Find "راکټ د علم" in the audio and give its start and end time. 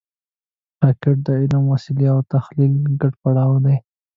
0.81-1.63